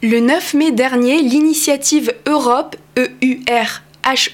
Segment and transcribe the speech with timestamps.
[0.00, 3.82] Le 9 mai dernier, l'initiative Europe, EUR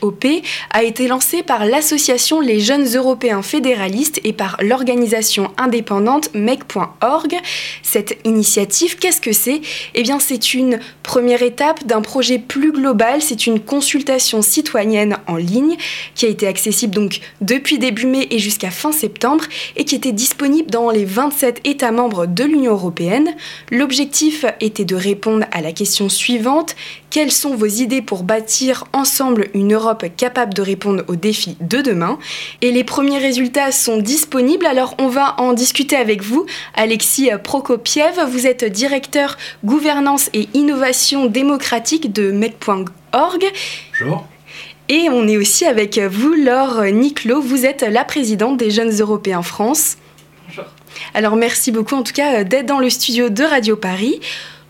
[0.02, 0.26] HOP
[0.70, 7.36] a été lancé par l'association Les Jeunes Européens Fédéralistes et par l'organisation indépendante MEC.org.
[7.82, 9.60] Cette initiative, qu'est-ce que c'est?
[9.94, 13.22] Eh bien, c'est une première étape d'un projet plus global.
[13.22, 15.76] C'est une consultation citoyenne en ligne
[16.14, 19.44] qui a été accessible donc depuis début mai et jusqu'à fin septembre
[19.76, 23.34] et qui était disponible dans les 27 États membres de l'Union européenne.
[23.70, 26.74] L'objectif était de répondre à la question suivante
[27.14, 31.80] quelles sont vos idées pour bâtir ensemble une Europe capable de répondre aux défis de
[31.80, 32.18] demain
[32.60, 36.44] Et les premiers résultats sont disponibles, alors on va en discuter avec vous.
[36.74, 43.44] Alexis Prokopiev, vous êtes directeur gouvernance et innovation démocratique de MEC.org.
[43.92, 44.26] Bonjour.
[44.88, 49.42] Et on est aussi avec vous, Laure Niclot, vous êtes la présidente des Jeunes Européens
[49.42, 49.98] France.
[50.48, 50.64] Bonjour.
[51.14, 54.20] Alors merci beaucoup en tout cas d'être dans le studio de Radio Paris.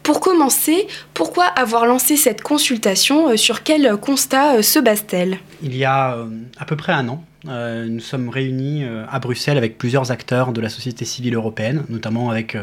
[0.05, 5.39] Pour commencer, pourquoi avoir lancé cette consultation euh, Sur quel constat euh, se base-t-elle?
[5.63, 6.27] Il y a euh,
[6.59, 10.71] à peu près un an, nous sommes réunis à Bruxelles avec plusieurs acteurs de la
[10.71, 12.57] société civile européenne, notamment avec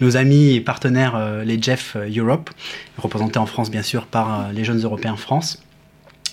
[0.00, 2.50] nos amis et partenaires, les Jeff Europe,
[2.98, 5.60] représentés en France bien sûr par les Jeunes Européens France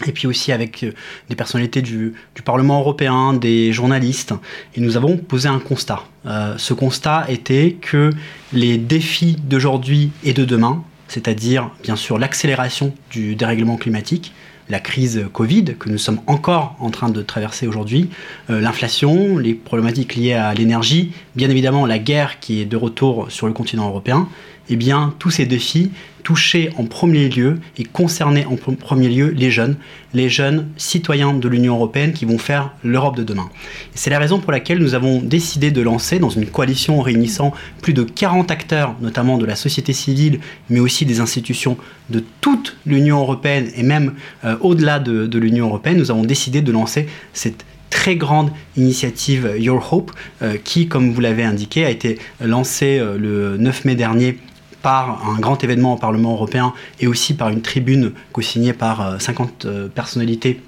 [0.06, 0.92] et puis aussi avec euh,
[1.30, 4.34] des personnalités du, Parlement européen, des journalistes,
[4.76, 6.04] et nous avons posé un constat.
[6.28, 8.12] Euh, ce constat était que
[8.54, 14.32] les défis d'aujourd'hui et de demain, c'est-à-dire bien sûr l'accélération du dérèglement climatique,
[14.70, 18.10] la crise Covid que nous sommes encore en train de traverser aujourd'hui,
[18.50, 23.32] euh, l'inflation, les problématiques liées à l'énergie, bien évidemment la guerre qui est de retour
[23.32, 24.28] sur le continent européen,
[24.70, 25.92] eh bien tous ces défis
[26.26, 29.78] toucher en premier lieu et concerner en premier lieu les jeunes,
[30.16, 33.48] les jeunes citoyens de l'Union européenne qui vont faire l'Europe de demain.
[33.94, 37.94] C'est la raison pour laquelle nous avons décidé de lancer dans une coalition réunissant plus
[37.94, 40.40] de 40 acteurs, notamment de la société civile,
[40.72, 41.78] mais aussi des institutions
[42.10, 44.14] de toute l'Union européenne et même
[44.46, 49.94] euh, au-delà de, l'Union européenne, nous avons décidé de lancer cette très grande initiative Your
[49.94, 50.12] Hope,
[50.42, 54.40] euh, qui, comme vous l'avez indiqué, a été lancée euh, le 9 mai dernier
[54.86, 59.66] par un grand événement au Parlement européen et aussi par une tribune co-signée par 50
[59.66, 60.62] euh, euh, personnalités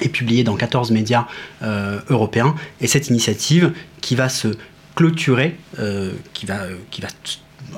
[0.00, 1.26] et publiée dans 14 médias
[1.62, 2.54] euh, européens.
[2.80, 4.48] Et cette initiative qui va se
[4.94, 5.58] clôturer,
[6.32, 7.08] qui, va, qui va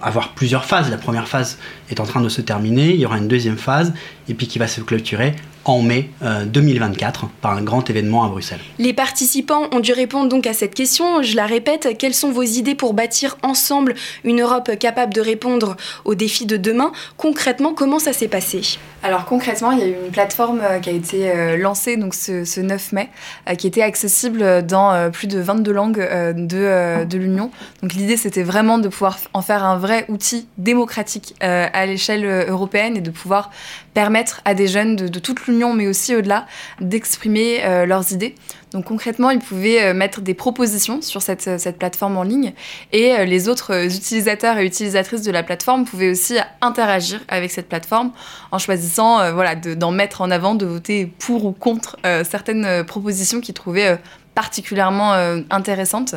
[0.01, 0.91] avoir plusieurs phases.
[0.91, 1.59] La première phase
[1.91, 3.95] est en train de se terminer, il y aura une deuxième phase,
[4.29, 6.11] et puis qui va se clôturer en mai
[6.47, 8.61] 2024 par un grand événement à Bruxelles.
[8.79, 11.23] Les participants ont dû répondre donc à cette question.
[11.23, 13.95] Je la répète, quelles sont vos idées pour bâtir ensemble
[14.25, 16.93] une Europe capable de répondre aux défis de demain?
[17.17, 18.79] Concrètement, comment ça s'est passé?
[19.05, 22.15] Alors concrètement, il y a eu une plateforme euh, qui a été euh, lancée donc
[22.15, 23.11] ce, 9 mai,
[23.51, 27.51] euh, qui était accessible dans plus de 22 langues de, de l'Union.
[27.83, 32.97] Donc l'idée, c'était vraiment de pouvoir en faire un vrai outil démocratique à l'échelle européenne
[32.97, 33.51] et de pouvoir
[33.95, 36.47] permettre à des jeunes de, toute l'Union, mais aussi au-delà,
[36.81, 38.35] d'exprimer euh, leurs idées.
[38.73, 42.53] Donc concrètement, ils pouvaient euh, mettre des propositions sur cette, euh, cette plateforme en ligne
[42.93, 48.11] et les autres utilisateurs et utilisatrices de la plateforme pouvaient aussi interagir avec cette plateforme
[48.51, 53.55] en choisissant voilà, d'en mettre en avant, de voter pour ou contre certaines propositions qu'ils
[53.55, 53.99] trouvaient
[54.35, 55.13] particulièrement
[55.51, 56.15] intéressantes.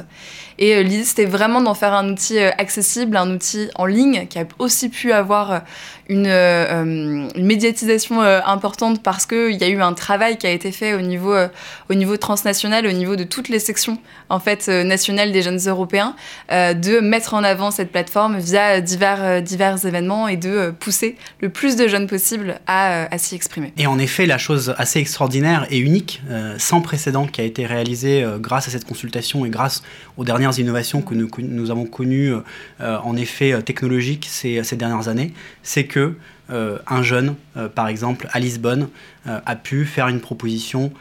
[0.59, 4.45] Et l'idée, c'était vraiment d'en faire un outil accessible, un outil en ligne qui a
[4.59, 5.61] aussi pu avoir
[6.09, 10.71] une, euh, médiatisation euh, importante parce qu'il y a eu un travail qui a été
[10.71, 11.47] fait au niveau, euh,
[11.89, 13.97] au niveau transnational, au niveau de toutes les sections
[14.29, 16.13] en fait, nationales des jeunes européens,
[16.49, 21.77] de mettre en avant cette plateforme via divers, divers événements et de pousser le plus
[21.77, 23.71] de jeunes possible à s'y exprimer.
[23.77, 26.21] Et en effet, la chose assez extraordinaire et unique,
[26.57, 28.06] sans précédent, qui a été réalisée
[28.39, 29.83] grâce à cette consultation et grâce
[30.17, 32.33] aux dernières innovations que nous, avons connues,
[32.79, 36.15] en effet, technologiques ces, dernières années, c'est que
[36.49, 38.87] euh, un jeune, euh, par exemple à Lisbonne,
[39.27, 40.93] euh, a pu faire une proposition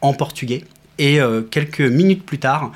[0.00, 0.64] en portugais.
[0.98, 1.18] Et
[1.50, 2.72] quelques minutes plus tard,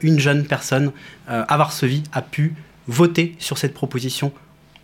[0.00, 0.92] une jeune personne
[1.26, 2.54] à Varsovie a pu
[2.86, 4.32] voter sur cette proposition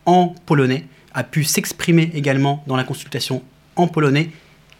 [0.06, 3.44] en polonais, a pu s'exprimer également dans la consultation
[3.76, 4.30] en polonais,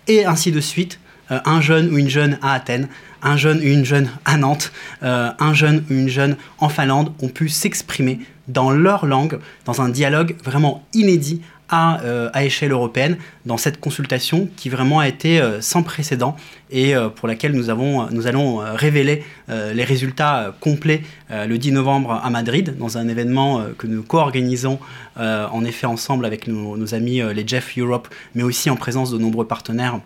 [0.09, 0.99] et ainsi de suite.
[1.31, 2.89] Un jeune ou une jeune à Athènes,
[3.23, 4.73] un jeune ou une jeune à Nantes,
[5.03, 9.89] un jeune ou une jeune en Finlande ont pu s'exprimer dans leur langue, dans un
[9.89, 11.41] dialogue vraiment inédit
[11.73, 13.17] euh, à, échelle européenne
[13.47, 16.35] dans cette consultation qui vraiment a été euh, sans précédent
[16.73, 22.21] et euh, pour laquelle nous, avons, nous allons révéler les résultats complets le 10 novembre
[22.23, 24.79] à Madrid dans un événement que nous co-organisons
[25.17, 29.47] en effet ensemble avec nos amis les Jeff Europe mais aussi en présence de nombreux
[29.47, 30.01] partenaires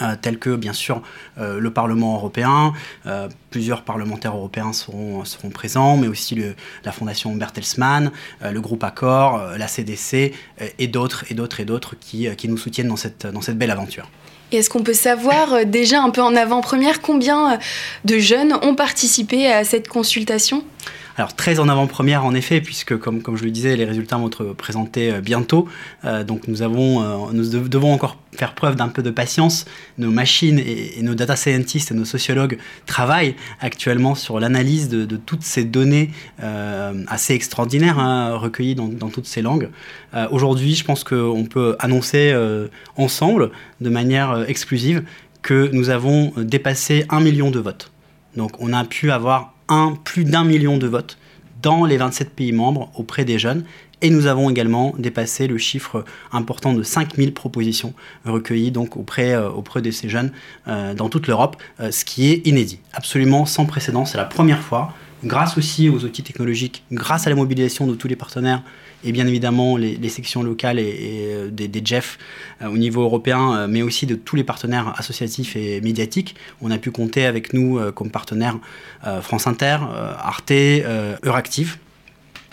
[0.00, 1.02] euh, tels que bien sûr
[1.38, 2.72] euh, le Parlement européen,
[3.06, 5.22] euh, plusieurs parlementaires européens seront,
[5.52, 6.40] présents, mais aussi
[6.84, 8.10] la Fondation Bertelsmann,
[8.42, 10.32] le groupe Accor, la CDC
[10.78, 13.70] et d'autres et d'autres et d'autres qui, qui, nous soutiennent dans cette, dans cette belle
[13.70, 14.08] aventure.
[14.50, 17.58] Et est-ce qu'on peut savoir déjà un peu en avant-première combien
[18.04, 20.64] de jeunes ont participé à cette consultation?
[21.16, 24.28] Alors très en avant-première en effet, puisque comme, comme je le disais, les résultats vont
[24.28, 25.68] être présentés bientôt.
[26.04, 29.66] Euh, donc nous, avons, euh, nous devons encore faire preuve d'un peu de patience.
[29.98, 35.42] Nos machines et, nos data scientists et nos sociologues travaillent actuellement sur l'analyse de, toutes
[35.42, 36.10] ces données
[36.42, 39.70] euh, assez extraordinaires hein, recueillies dans, toutes ces langues.
[40.14, 43.50] Euh, Aujourd'hui, je pense qu'on peut annoncer euh, ensemble,
[43.80, 45.04] de manière exclusive,
[45.42, 47.90] que nous avons dépassé un million de votes.
[48.36, 49.52] Donc on a pu avoir
[50.04, 51.18] plus d'un million de votes
[51.62, 53.64] dans les 27 pays membres auprès des jeunes.
[54.02, 59.48] Et nous avons également dépassé le chiffre important de 5000 propositions recueillies donc auprès, euh,
[59.48, 60.32] auprès de ces jeunes
[60.66, 64.04] euh, dans toute l'Europe, euh, ce qui est inédit, absolument sans précédent.
[64.04, 64.92] C'est la première fois,
[65.22, 68.64] grâce aussi aux outils technologiques, grâce à la mobilisation de tous les partenaires
[69.04, 72.18] et bien évidemment les, sections locales et, euh, des, des JEF
[72.60, 76.36] euh, au niveau européen, euh, mais aussi de tous les partenaires associatifs et médiatiques.
[76.60, 78.58] On a pu compter avec nous comme partenaires
[79.22, 79.78] France Inter,
[80.18, 80.52] Arte,
[81.24, 81.78] Euractiv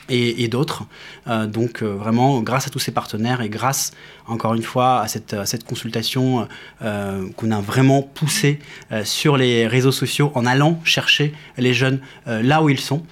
[0.10, 0.84] et, d'autres.
[1.28, 3.92] Euh, donc euh, vraiment, grâce à tous ces partenaires et grâce,
[4.28, 6.48] encore une fois, à cette, consultation
[6.82, 8.60] euh, qu'on a vraiment poussée
[9.04, 13.04] sur les réseaux sociaux en allant chercher les jeunes là où ils sont,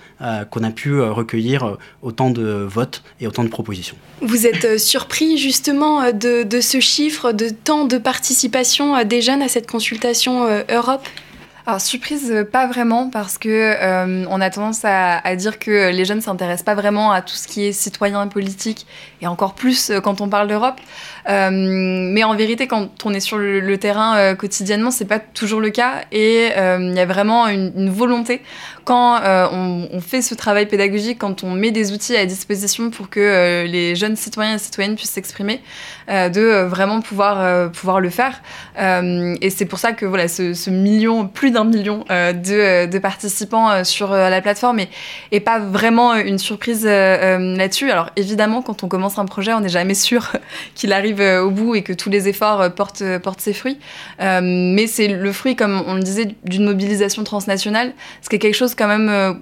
[0.49, 3.95] qu'on a pu recueillir autant de votes et autant de propositions.
[4.21, 9.69] Vous êtes surpris justement de, ce chiffre de temps de participation des jeunes à cette
[9.69, 11.07] consultation Europe?
[11.67, 16.05] Alors surprise, euh, pas vraiment, parce que euh, on a tendance à, dire que les
[16.05, 18.87] jeunes s'intéressent pas vraiment à tout ce qui est citoyen et politique,
[19.21, 20.79] et encore plus euh, quand on parle d'Europe.
[21.27, 25.69] Mais en vérité, quand on est sur le, terrain euh, quotidiennement, c'est pas toujours le
[25.69, 28.41] cas, et il y a vraiment une, volonté
[28.85, 29.19] quand
[29.51, 33.65] on, on, fait ce travail pédagogique, quand on met des outils à disposition pour que
[33.65, 35.61] les jeunes citoyens et citoyennes puissent s'exprimer,
[36.07, 38.41] de vraiment pouvoir pouvoir le faire.
[38.77, 42.87] et c'est pour ça que voilà, ce, ce million, plus d'un million euh, de, euh,
[42.87, 44.89] de, participants euh, sur la plateforme et,
[45.31, 47.89] et, pas vraiment une surprise là-dessus.
[47.89, 50.33] Alors évidemment, quand on commence un projet, on n'est jamais sûr
[50.75, 53.79] qu'il arrive au bout et que tous les efforts portent, portent ses fruits.
[54.19, 58.55] mais c'est le fruit, comme on le disait, d'une mobilisation transnationale, ce qui est quelque
[58.55, 59.39] chose quand même...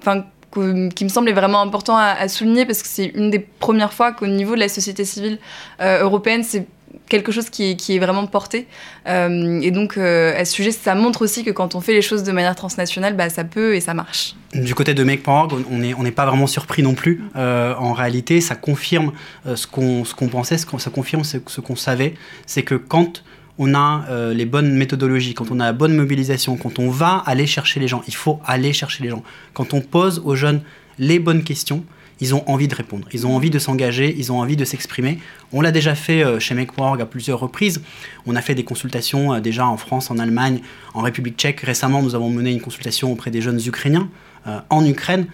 [0.94, 4.26] Qui me semble vraiment important à, souligner parce que c'est une des premières fois qu'au
[4.26, 5.38] niveau de la société civile
[5.78, 6.66] européenne, c'est
[7.08, 8.66] quelque chose qui est, vraiment porté.
[9.06, 12.02] Euh, et donc, euh, à ce sujet, ça montre aussi que quand on fait les
[12.02, 14.34] choses de manière transnationale, bah, ça peut et ça marche.
[14.54, 17.22] Du côté de Make.org, on n'est pas vraiment surpris non plus.
[17.36, 19.12] Euh, en réalité, ça confirme
[19.54, 22.14] ce qu'on qu pensait, ce qu ça confirme ce, ce qu'on savait.
[22.46, 23.22] C'est que quand
[23.58, 27.46] on a les bonnes méthodologies, quand on a la bonne mobilisation, quand on va aller
[27.46, 29.22] chercher les gens, il faut aller chercher les gens.
[29.54, 30.62] Quand on pose aux jeunes
[30.98, 31.84] les bonnes questions,
[32.20, 35.18] ils ont envie de répondre, ils ont envie de s'engager, ils ont envie de s'exprimer.
[35.52, 37.82] On l'a déjà fait euh, chez Make.org à plusieurs reprises.
[38.26, 40.60] On a fait des consultations euh, déjà en France, en Allemagne,
[40.94, 41.60] en République tchèque.
[41.60, 44.08] Récemment, nous avons mené une consultation auprès des jeunes ukrainiens
[44.46, 45.26] euh, en Ukraine.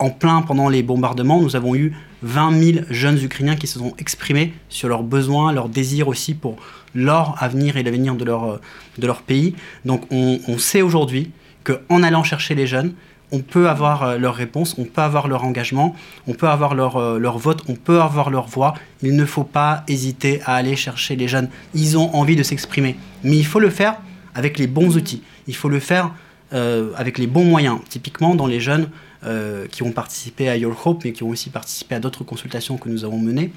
[0.00, 3.94] En plein pendant les bombardements, nous avons eu 20 000 jeunes ukrainiens qui se sont
[3.96, 6.56] exprimés sur leurs besoins, leurs désirs aussi pour
[6.94, 8.60] leur avenir et l'avenir de leur,
[8.98, 9.54] de leur pays.
[9.86, 11.30] Donc on, on sait aujourd'hui
[11.64, 12.92] qu'en allant chercher les jeunes,
[13.32, 15.94] on peut avoir euh, leur réponse, on peut avoir leur engagement,
[16.26, 18.74] on peut avoir leur, euh, leur vote, on peut avoir leur voix.
[19.02, 21.48] Il ne faut pas hésiter à aller chercher les jeunes.
[21.74, 22.96] Ils ont envie de s'exprimer.
[23.24, 23.96] Mais il faut le faire
[24.34, 25.22] avec les bons outils.
[25.46, 26.12] Il faut le faire
[26.52, 27.78] euh, avec les bons moyens.
[27.88, 28.88] Typiquement, dans les jeunes
[29.72, 32.88] qui ont participé à Your Hope, mais qui ont aussi participé à d'autres consultations que
[32.88, 33.50] nous avons menées,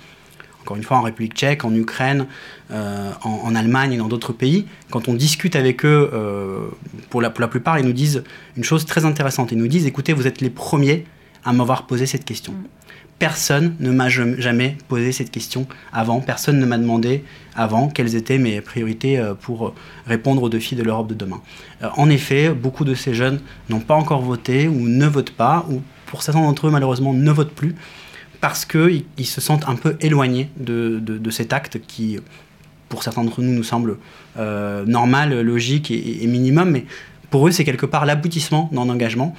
[0.62, 2.28] encore une fois en République tchèque, en Ukraine,
[2.72, 6.68] euh, en, en, Allemagne et dans d'autres pays, quand on discute avec eux, euh,
[7.10, 8.24] pour, la, pour la plupart, ils nous disent
[8.56, 9.52] une chose très intéressante.
[9.52, 11.06] Ils nous disent, écoutez, vous êtes les premiers
[11.44, 12.54] à m'avoir posé cette question.
[12.54, 12.66] Mm.
[13.18, 17.24] Personne ne m'a jamais posé cette question avant, personne ne m'a demandé
[17.56, 19.76] avant quelles étaient mes priorités euh, pour
[20.08, 21.40] répondre aux défis de l'Europe de demain.
[21.98, 23.40] En effet, beaucoup de ces jeunes
[23.70, 27.32] n'ont pas encore voté ou ne votent pas, ou pour certains d'entre eux, malheureusement, ne
[27.32, 27.76] votent plus
[28.42, 32.18] parce qu'ils ils se sentent un peu éloignés de, cet acte qui,
[32.90, 33.98] pour certains d'entre nous, nous semble
[34.38, 36.86] euh, normal, logique et, et, minimum, mais
[37.30, 39.36] pour eux, c'est quelque part l'aboutissement d'un engagement.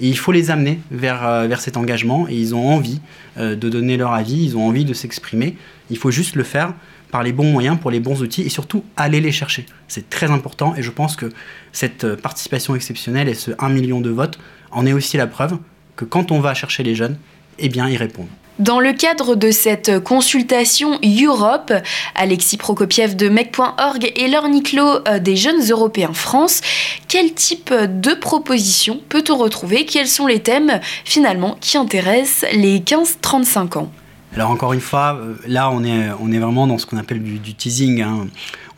[0.00, 3.00] Et il faut les amener vers, euh, vers cet engagement, et ils ont envie
[3.38, 5.56] euh, de donner leur avis, ils ont envie de s'exprimer.
[5.90, 6.74] Il faut juste le faire
[7.10, 9.66] par les bons moyens, pour les bons outils, et surtout aller les chercher.
[9.88, 11.26] C'est très important, et je pense que
[11.72, 14.38] cette participation exceptionnelle et ce 1 million de votes
[14.70, 15.58] en est aussi la preuve
[15.96, 17.16] que quand on va chercher les jeunes,
[17.58, 18.26] eh bien, ils répondent.
[18.60, 21.72] Dans le cadre de cette consultation Europe,
[22.14, 26.60] Alexis Prokopiev de Mec.org et Laure Niclot euh, des Jeunes Européens France,
[27.08, 29.86] quel type de propositions peut-on retrouver?
[29.86, 33.90] Quels sont les thèmes finalement qui intéressent les 15-35 ans?
[34.34, 37.22] Alors encore une fois, euh, là on est, on est vraiment dans ce qu'on appelle
[37.22, 38.02] du, teasing.
[38.02, 38.26] Hein.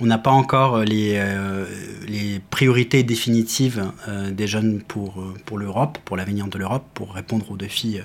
[0.01, 1.65] On n'a pas encore les, euh,
[2.07, 7.51] les priorités définitives euh, des jeunes pour, pour l'Europe, pour l'avenir de l'Europe, pour répondre
[7.51, 8.01] aux défis,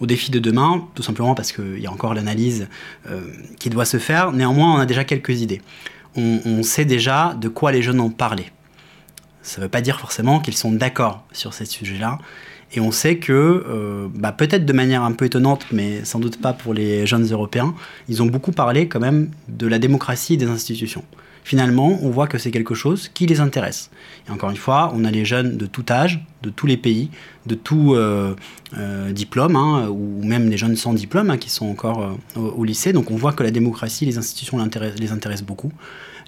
[0.00, 2.66] aux défis de demain, tout simplement parce qu'il y a encore l'analyse
[3.58, 4.32] qui doit se faire.
[4.32, 5.60] Néanmoins, on a déjà quelques idées.
[6.16, 8.46] On sait déjà de quoi les jeunes ont parlé.
[9.42, 12.18] Ça ne veut pas dire forcément qu'ils sont d'accord sur ces sujets-là.
[12.72, 16.40] Et on sait que, euh, bah, peut-être de manière un peu étonnante, mais sans doute
[16.40, 17.74] pas pour les jeunes Européens,
[18.08, 21.04] ils ont beaucoup parlé quand même de la démocratie et des institutions.
[21.44, 23.90] Finalement, on voit que c'est quelque chose qui les intéresse.
[24.26, 27.08] Et encore une fois, on a les jeunes de tout âge, de tous les pays,
[27.46, 28.34] de tout euh,
[28.76, 32.92] euh, diplôme, hein, ou même les jeunes sans diplôme hein, qui sont encore au, lycée.
[32.92, 35.70] Donc on voit que la démocratie, les institutions les intéressent beaucoup.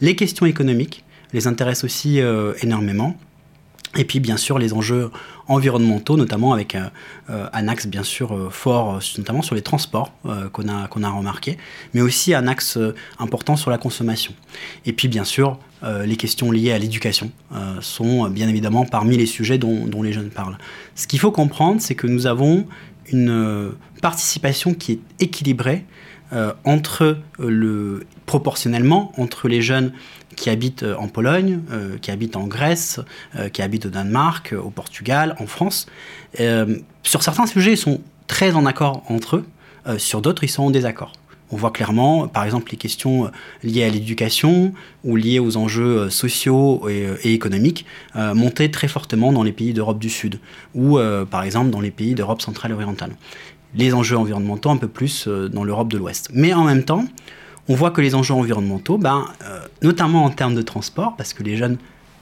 [0.00, 2.21] Les questions économiques les intéressent aussi
[2.62, 3.18] énormément.
[3.97, 5.11] Et puis bien sûr les enjeux
[5.47, 10.12] environnementaux, notamment avec euh, un axe bien sûr euh, fort, euh, notamment sur les transports
[10.52, 11.57] qu'on a, qu'on a remarqué,
[11.95, 12.78] mais aussi un axe
[13.18, 14.33] important sur la consommation.
[14.85, 15.59] Et puis bien sûr
[16.04, 17.30] les questions liées à l'éducation
[17.80, 20.59] sont bien évidemment parmi les sujets dont, dont les jeunes parlent.
[20.97, 22.66] Ce qu'il faut comprendre, c'est que nous avons
[23.12, 23.72] une
[24.02, 25.84] participation qui est équilibrée
[26.64, 29.92] entre le proportionnellement entre les jeunes
[30.38, 33.00] qui habitent euh, en Pologne, euh, qui habitent en Grèce,
[33.36, 35.86] euh, qui habitent au Danemark, au Portugal, en France.
[37.02, 39.44] sur certains sujets, ils sont très en accord entre eux,
[39.98, 41.12] sur d'autres, ils sont en désaccord.
[41.50, 43.31] On voit clairement, par exemple, les questions
[43.62, 44.73] liées à l'éducation
[45.05, 50.11] ou liées aux enjeux sociaux et, économiques monter très fortement dans les pays d'Europe du
[50.11, 50.40] Sud
[50.75, 50.99] ou,
[51.31, 53.12] par exemple, dans les pays d'Europe centrale et orientale.
[53.75, 56.28] Les enjeux environnementaux un peu plus dans l'Europe de l'Ouest.
[56.35, 57.05] Mais en même temps,
[57.69, 61.43] on voit que les enjeux environnementaux, ben, euh, notamment en termes de transport, parce que
[61.43, 61.76] les jeunes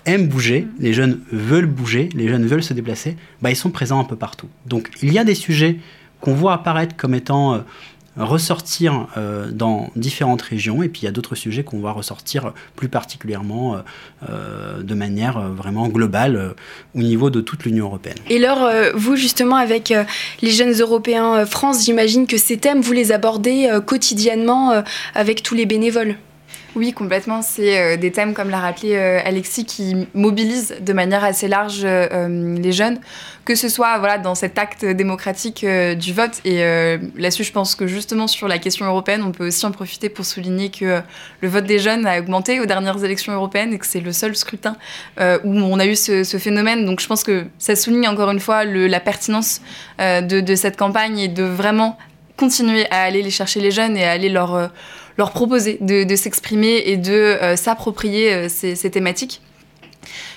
[0.04, 4.00] aiment bouger, les jeunes veulent bouger, les jeunes veulent se déplacer, ben, ils sont présents
[4.00, 4.48] un peu partout.
[4.66, 5.78] Donc il y a des sujets
[6.20, 7.58] qu'on voit apparaître comme étant euh,
[8.16, 12.52] ressortir euh, dans différentes régions et puis il y a d'autres sujets qu'on va ressortir
[12.74, 13.78] plus particulièrement euh,
[14.30, 16.54] euh, de manière vraiment globale
[16.94, 18.16] au niveau de toute l'Union européenne.
[18.28, 19.92] Et alors, vous justement avec
[20.42, 24.82] les jeunes européens France, j'imagine que ces thèmes, vous les abordez quotidiennement
[25.14, 26.16] avec tous les bénévoles
[26.74, 27.42] oui, complètement.
[27.42, 32.98] C'est des thèmes, comme l'a rappelé Alexis, qui mobilisent de manière assez large les jeunes
[33.46, 36.40] que ce soit voilà, dans cet acte démocratique euh, du vote.
[36.44, 39.70] Et euh, là-dessus, je pense que justement sur la question européenne, on peut aussi en
[39.70, 41.00] profiter pour souligner que euh,
[41.40, 44.34] le vote des jeunes a augmenté aux dernières élections européennes et que c'est le seul
[44.36, 44.76] scrutin
[45.44, 46.84] où on a eu ce, phénomène.
[46.84, 49.60] Donc je pense que ça souligne encore une fois la pertinence
[49.98, 51.96] de, cette campagne et de vraiment
[52.36, 54.70] continuer à aller les chercher les jeunes et à aller leur,
[55.18, 59.40] leur proposer de, s'exprimer et de s'approprier ces thématiques.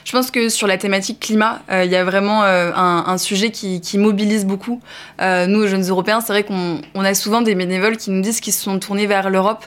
[0.06, 3.52] Je pense que sur la thématique climat, euh, il y a vraiment euh, un, sujet
[3.52, 4.82] qui, mobilise beaucoup.
[5.22, 8.54] Euh, nous, jeunes Européens, c'est vrai qu'on a souvent des bénévoles qui nous disent qu'ils
[8.54, 9.66] se sont tournés vers l'Europe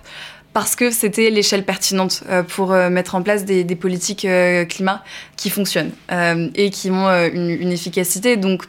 [0.52, 4.26] parce que c'était l'échelle pertinente pour mettre en place des, politiques
[4.68, 5.02] climat
[5.36, 5.92] qui fonctionnent
[6.54, 8.36] et qui ont une, une efficacité.
[8.36, 8.64] Donc,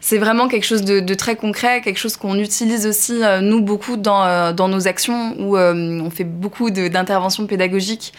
[0.00, 3.96] c'est vraiment quelque chose de, très concret, quelque chose qu'on utilise aussi, euh, nous, beaucoup
[3.96, 8.12] dans, euh, dans, nos actions, où euh, on fait beaucoup d'interventions pédagogiques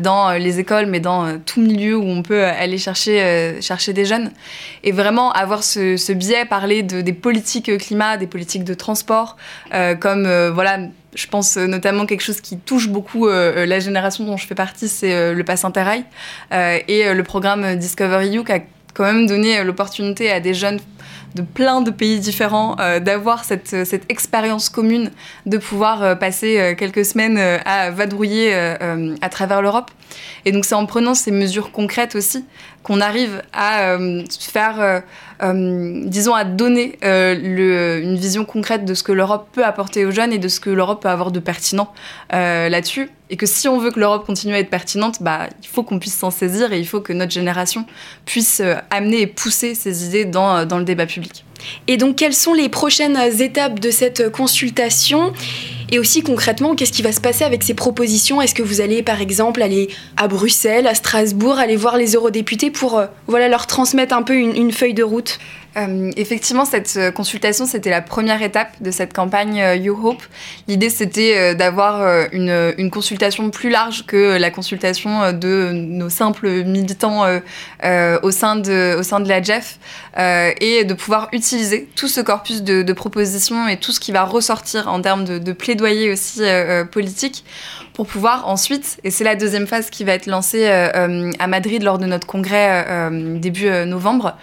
[0.00, 4.32] dans les écoles, mais dans tout milieu où on peut aller chercher, chercher des jeunes.
[4.84, 9.36] Et vraiment avoir ce, biais, parler de, des politiques climat, des politiques de transport,
[10.00, 10.78] comme, voilà,
[11.14, 15.34] je pense notamment quelque chose qui touche beaucoup la génération dont je fais partie, c'est
[15.34, 16.04] le Pass Interrail
[16.52, 18.60] et le programme Discovery You qui a
[18.94, 20.80] quand même donné l'opportunité à des jeunes
[21.38, 25.10] de plein de pays différents, euh, d'avoir cette, cette expérience commune,
[25.46, 29.90] de pouvoir euh, passer euh, quelques semaines à vadrouiller à travers l'Europe.
[30.44, 32.44] Et donc c'est en prenant ces mesures concrètes aussi
[32.82, 33.98] qu'on arrive à
[34.40, 35.02] faire,
[35.42, 40.38] disons, à donner une vision concrète de ce que l'Europe peut apporter aux jeunes et
[40.38, 41.92] de ce que l'Europe peut avoir de pertinent
[42.30, 43.10] là-dessus.
[43.30, 45.98] Et que si on veut que l'Europe continue à être pertinente, bah, il faut qu'on
[45.98, 47.84] puisse s'en saisir et il faut que notre génération
[48.24, 51.44] puisse amener et pousser ces idées dans, dans le débat public.
[51.88, 55.32] Et donc, quelles sont les prochaines étapes de cette consultation?
[55.90, 58.40] Et aussi concrètement, qu'est-ce qui va se passer avec ces propositions?
[58.42, 62.70] Est-ce que vous allez par exemple aller à Bruxelles, à Strasbourg, aller voir les eurodéputés
[62.70, 65.38] pour euh, voilà, leur transmettre un peu une, feuille de route?
[65.78, 70.22] Euh, effectivement, cette euh, consultation, c'était la première étape de cette campagne euh, You Hope.
[70.66, 78.30] L'idée, c'était d'avoir une, consultation plus large que la consultation de nos simples militants au,
[78.30, 79.78] sein de, la JEF
[80.16, 84.88] et de pouvoir utiliser tout ce corpus de, propositions et tout ce qui va ressortir
[84.88, 86.42] en termes de plaidoyer aussi
[86.90, 87.44] politique
[87.94, 91.98] pour pouvoir ensuite, et c'est la deuxième phase qui va être lancée à Madrid lors
[91.98, 94.36] de notre congrès début novembre,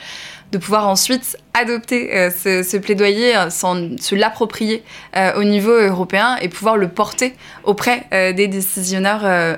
[0.55, 4.83] de pouvoir ensuite adopter euh, ce, plaidoyer, euh, se l'approprier
[5.17, 7.33] euh, au niveau européen et pouvoir le porter
[7.65, 9.57] auprès des décisionnaires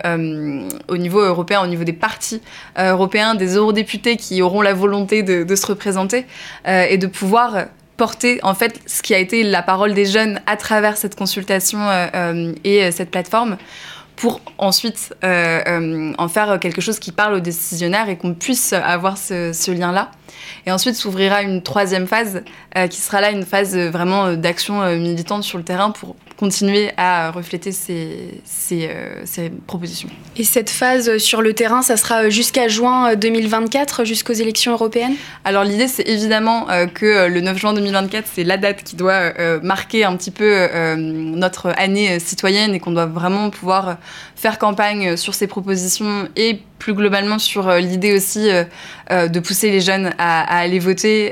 [0.88, 2.42] au niveau européen, au niveau des partis
[2.78, 6.26] européens, des eurodéputés qui auront la volonté de, de se représenter
[6.66, 7.66] et de pouvoir
[7.98, 11.80] porter en fait ce qui a été la parole des jeunes à travers cette consultation
[12.64, 13.58] et cette plateforme
[14.18, 18.74] pour ensuite euh, euh, en faire quelque chose qui parle aux décisionnaires et qu'on puisse
[18.74, 20.12] avoir ce, lien-là.
[20.66, 22.44] Et ensuite s'ouvrira une troisième phase
[22.76, 27.32] euh, qui sera là une phase vraiment d'action militante sur le terrain pour continuer à
[27.32, 28.90] refléter ces, ces,
[29.26, 30.10] ces, propositions.
[30.36, 35.16] Et cette phase sur le terrain, ça sera jusqu'à juin 2024, jusqu'aux élections européennes?
[35.44, 40.04] Alors l'idée, c'est évidemment que le 9 juin 2024, c'est la date qui doit marquer
[40.04, 43.98] un petit peu notre année citoyenne et qu'on doit vraiment pouvoir
[44.36, 48.64] faire campagne sur ces propositions et plus globalement sur euh, l'idée aussi euh,
[49.12, 51.32] euh, de pousser les jeunes à, aller voter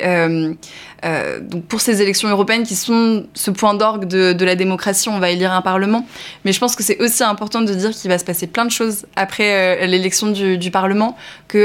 [1.52, 5.30] donc pour ces élections européennes qui sont ce point d'orgue de, la démocratie, on va
[5.30, 6.08] élire un parlement.
[6.46, 8.72] Mais je pense que c'est aussi important de dire qu'il va se passer plein de
[8.72, 11.16] choses après l'élection du, parlement,
[11.48, 11.60] que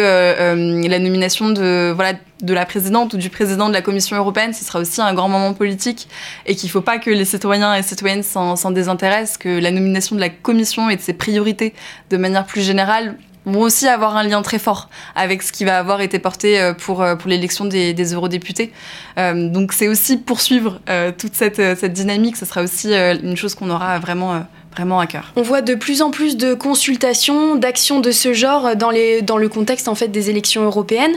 [0.87, 4.65] la nomination de voilà de la présidente ou du président de la Commission européenne, ce
[4.65, 6.09] sera aussi un grand moment politique
[6.47, 10.17] et qu'il ne faut pas que les citoyens et citoyennes s'en désintéressent, que la nomination
[10.17, 11.75] de la Commission et de ses priorités
[12.11, 13.17] de manière plus générale
[13.47, 16.75] vont aussi avoir un lien très fort avec ce qui va avoir été porté euh,
[16.75, 18.73] pour, euh, pour l'élection des, eurodéputés.
[19.19, 20.81] Euh, donc c'est aussi poursuivre
[21.19, 24.45] toute cette, cette dynamique, ce sera aussi une chose qu'on aura vraiment
[24.75, 25.33] vraiment à cœur.
[25.37, 29.37] On voit de plus en plus de consultations, d'actions de ce genre dans, les, dans
[29.37, 31.15] le contexte en fait des élections européennes.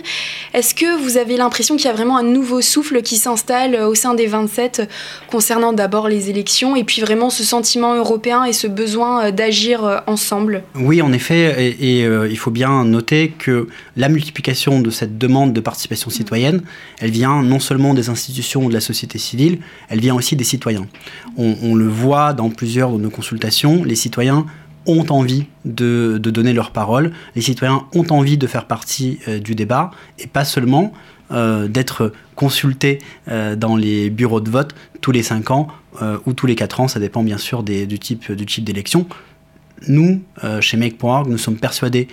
[0.53, 3.95] Est-ce que vous avez l'impression qu'il y a vraiment un nouveau souffle qui s'installe au
[3.95, 4.89] sein des 27
[5.29, 10.63] concernant d'abord les élections et puis vraiment ce sentiment européen et ce besoin d'agir ensemble?
[10.75, 15.53] Oui, en effet, et, euh, il faut bien noter que la multiplication de cette demande
[15.53, 16.61] de participation citoyenne,
[16.99, 20.43] elle vient non seulement des institutions ou de la société civile, elle vient aussi des
[20.43, 20.87] citoyens.
[21.37, 23.42] On, on le voit dans plusieurs de nos consultations
[23.85, 24.45] les citoyens
[24.85, 29.55] ont envie de, donner leur parole, les citoyens ont envie de faire partie euh, du
[29.55, 30.91] débat et pas seulement
[31.31, 35.67] euh, d'être consultés euh, dans les bureaux de vote tous les 5 ans
[36.25, 39.05] ou tous les 4 ans, ça dépend bien sûr du type du d'élection.
[39.87, 40.23] Nous,
[40.59, 42.07] chez Make.org, nous sommes persuadés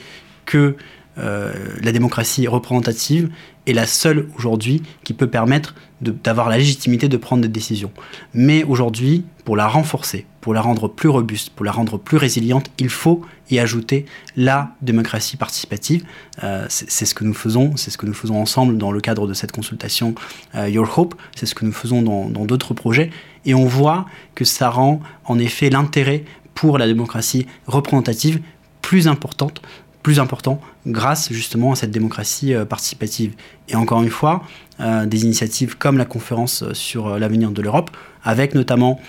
[0.45, 0.77] que
[1.17, 3.31] la démocratie représentative
[3.67, 7.93] est la seule aujourd'hui qui peut permettre d'avoir la légitimité de prendre des décisions.
[8.33, 12.71] Mais aujourd'hui, pour la renforcer, pour la rendre plus robuste, pour la rendre plus résiliente,
[12.79, 16.05] il faut y ajouter la démocratie participative.
[16.43, 19.27] Euh, c'est ce que nous faisons, c'est ce que nous faisons ensemble dans le cadre
[19.27, 20.15] de cette consultation
[20.55, 23.11] euh, Your Hope, c'est ce que nous faisons dans d'autres projets,
[23.45, 28.41] et on voit que ça rend en effet l'intérêt pour la démocratie représentative
[28.81, 29.61] plus importante
[30.03, 33.35] plus important grâce justement à cette démocratie euh, participative.
[33.69, 34.43] Et encore une fois,
[34.81, 37.91] euh, des initiatives comme la conférence euh, sur l'avenir de l'Europe,
[38.23, 39.01] avec notamment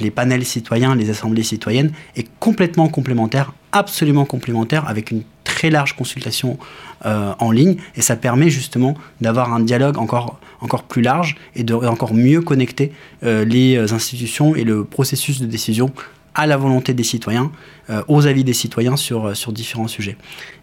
[0.00, 5.94] les panels citoyens, les assemblées citoyennes, est complètement complémentaire, absolument complémentaire, avec une très large
[5.94, 6.58] consultation
[7.04, 11.72] en ligne, et ça permet justement d'avoir un dialogue encore, encore plus large et de
[11.72, 12.90] encore mieux connecter
[13.22, 15.92] les institutions et le processus de décision
[16.34, 17.50] à la volonté des citoyens,
[17.90, 20.16] euh, aux avis des citoyens sur, euh, sur différents sujets.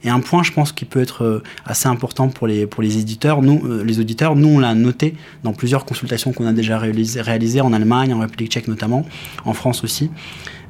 [0.04, 2.98] Et un point, je pense, qui peut être euh, assez important pour les, pour les
[2.98, 7.62] éditeurs, nous, les auditeurs, nous, on l'a noté dans plusieurs consultations qu'on a déjà réalisées,
[7.62, 9.06] en Allemagne, en République tchèque notamment,
[9.46, 10.10] en France aussi.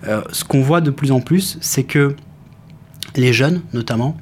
[0.04, 2.16] ce qu'on voit de plus en plus, c'est que
[3.16, 4.18] les jeunes, notamment,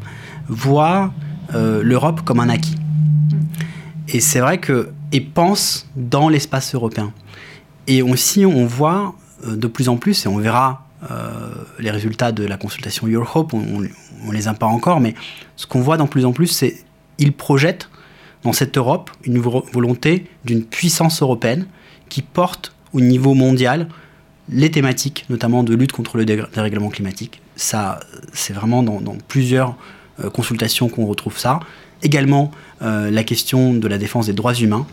[0.47, 1.13] voient
[1.53, 2.75] l'Europe comme un acquis.
[4.09, 7.13] Et c'est vrai que et pensent dans l'espace européen.
[7.87, 12.45] Et aussi, on voit de plus en plus, et on verra euh, les résultats de
[12.45, 15.13] la consultation Your Hope, on ne les a pas encore, mais
[15.55, 16.83] ce qu'on voit de plus en plus, c'est
[17.17, 17.89] qu'ils projettent
[18.43, 21.67] dans cette Europe une volonté d'une puissance européenne
[22.09, 23.87] qui porte au niveau mondial
[24.49, 27.41] les thématiques, notamment de lutte contre le dérèglement climatique.
[27.55, 27.99] Ça,
[28.33, 29.75] c'est vraiment dans, plusieurs
[30.23, 31.59] euh, consultations qu'on retrouve ça.
[32.03, 34.85] Également la question de la défense des droits humains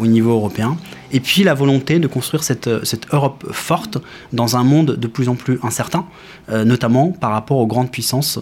[0.00, 0.76] au niveau européen,
[1.12, 3.98] et puis la volonté de construire cette, cette, Europe forte
[4.32, 6.06] dans un monde de plus en plus incertain,
[6.48, 8.40] notamment par rapport aux grandes puissances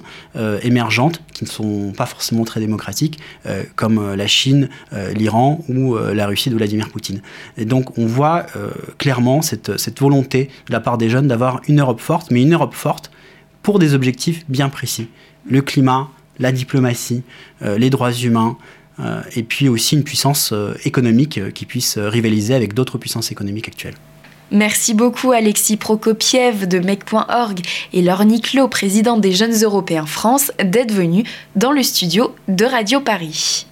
[0.63, 3.19] émergentes qui ne sont pas forcément très démocratiques,
[3.75, 4.69] comme la Chine,
[5.17, 7.21] l'Iran ou la Russie de Vladimir Poutine.
[7.59, 8.47] Et donc on voit
[8.99, 12.55] clairement cette, cette volonté de la part des jeunes d'avoir une Europe forte, mais une
[12.55, 13.11] Europe forte
[13.65, 15.09] pour des objectifs bien précis.
[15.49, 17.23] Le climat, la diplomatie,
[17.63, 18.84] euh, les droits humains, euh,
[19.35, 23.95] et puis aussi une puissance euh, économique qui puisse rivaliser avec d'autres puissances économiques actuelles.
[24.51, 27.61] Merci beaucoup Alexis Prokopiev de Mec.org
[27.93, 31.27] et Laure Niclot, présidente des Jeunes Européens France, d'être venus
[31.57, 33.63] dans le studio de Radio Paris.